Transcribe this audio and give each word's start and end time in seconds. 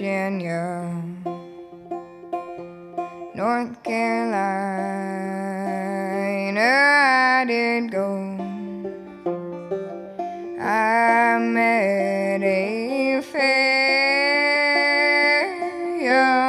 Virginia, 0.00 0.96
North 3.34 3.82
Carolina, 3.82 4.30
I 7.36 7.44
did 7.44 7.92
go. 7.92 8.16
I 10.58 11.36
met 11.38 12.42
a 12.42 13.20
fair 13.20 13.50
young 16.00 16.39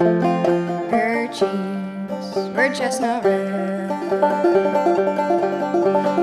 Her 0.00 1.28
cheeks 1.28 2.34
were 2.56 2.72
chestnut 2.74 3.22
red. 3.22 3.90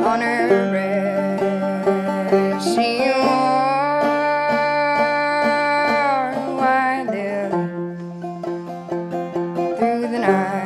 On 0.03 0.19
her 0.19 0.47
breast, 0.71 2.63
she 2.73 3.01
wore 3.01 3.21
a 6.33 6.35
white 6.57 7.05
lily. 7.11 7.69
Through 9.77 10.07
the 10.09 10.19
night, 10.19 10.56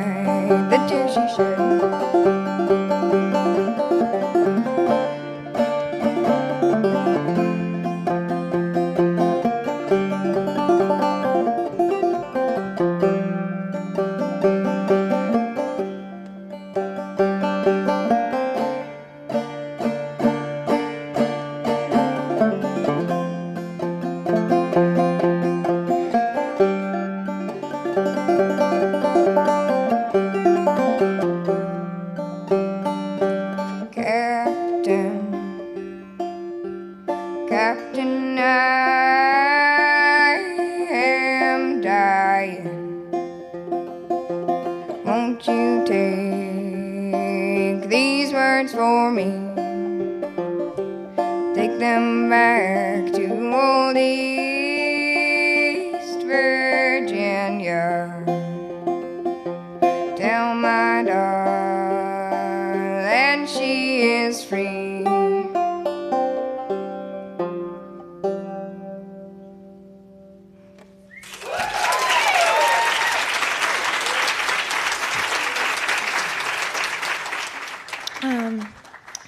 Take 51.54 51.78
them 51.78 52.28
back 52.28 53.12
to 53.12 53.24
old 53.54 53.96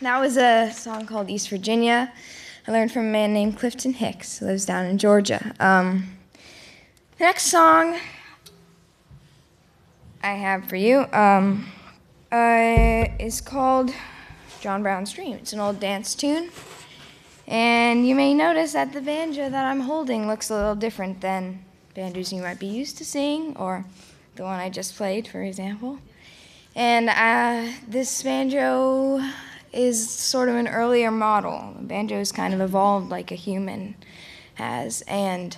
that 0.05 0.21
was 0.21 0.37
a 0.37 0.71
song 0.71 1.07
called 1.07 1.31
East 1.31 1.49
Virginia. 1.49 2.13
I 2.69 2.73
learned 2.73 2.93
from 2.93 3.07
a 3.07 3.11
man 3.11 3.33
named 3.33 3.57
Clifton 3.59 3.95
Hicks, 3.95 4.39
who 4.39 4.45
lives 4.47 4.67
down 4.67 4.85
in 4.85 4.99
Georgia. 4.99 5.55
Um, 5.59 6.19
the 7.17 7.25
next 7.25 7.45
song 7.45 7.99
I 10.23 10.33
have 10.33 10.67
for 10.67 10.77
you 10.77 11.07
um, 11.13 11.67
uh, 12.31 13.07
is 13.19 13.41
called 13.41 13.93
John 14.61 14.83
Brown's 14.83 15.11
Dream. 15.13 15.37
It's 15.37 15.55
an 15.55 15.61
old 15.61 15.81
dance 15.81 16.15
tune. 16.15 16.51
And 17.47 18.07
you 18.07 18.15
may 18.15 18.35
notice 18.35 18.75
that 18.75 18.93
the 18.93 19.01
banjo 19.01 19.49
that 19.49 19.65
I'm 19.65 19.81
holding 19.81 20.27
looks 20.27 20.51
a 20.51 20.55
little 20.55 20.75
different 20.75 21.23
than 21.23 21.65
banjos 21.95 22.31
you 22.31 22.43
might 22.43 22.59
be 22.59 22.67
used 22.67 22.99
to 22.99 23.07
seeing, 23.07 23.57
or 23.57 23.87
the 24.37 24.43
one 24.43 24.61
I 24.61 24.69
just 24.69 24.97
played, 24.97 25.27
for 25.27 25.43
example. 25.43 25.99
And 26.75 27.09
uh, 27.09 27.73
this 27.89 28.23
banjo 28.23 29.23
is 29.75 30.09
sort 30.09 30.49
of 30.49 30.55
an 30.55 30.69
earlier 30.69 31.11
model. 31.11 31.75
Banjo's 31.81 32.33
kind 32.33 32.55
of 32.55 32.61
evolved 32.61 33.11
like 33.11 33.31
a 33.33 33.35
human 33.35 33.95
has. 34.55 35.03
And 35.03 35.57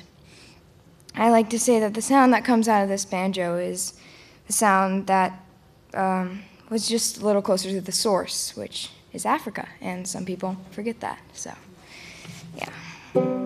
I 1.14 1.30
like 1.30 1.50
to 1.50 1.58
say 1.58 1.78
that 1.80 1.94
the 1.94 2.02
sound 2.02 2.32
that 2.32 2.44
comes 2.44 2.68
out 2.68 2.82
of 2.82 2.88
this 2.88 3.04
banjo 3.04 3.56
is 3.56 3.94
the 4.46 4.52
sound 4.52 5.06
that 5.06 5.40
um, 5.94 6.42
was 6.70 6.88
just 6.88 7.18
a 7.18 7.24
little 7.24 7.42
closer 7.42 7.70
to 7.70 7.80
the 7.80 7.92
source, 7.92 8.56
which 8.56 8.90
is 9.12 9.26
Africa. 9.26 9.68
And 9.80 10.06
some 10.06 10.24
people 10.24 10.56
forget 10.70 11.00
that. 11.00 11.20
So, 11.32 11.52
yeah. 12.56 13.45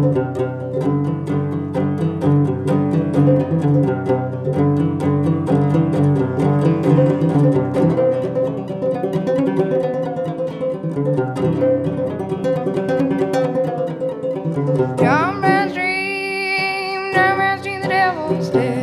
Come 0.00 0.16
and 15.44 15.74
dream, 15.74 17.12
never 17.12 17.62
dream 17.62 17.82
the 17.82 17.88
devil's 17.88 18.48
dead. 18.48 18.79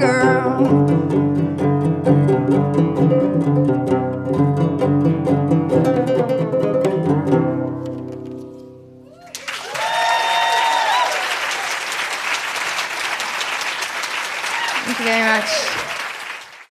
girl. 0.00 0.55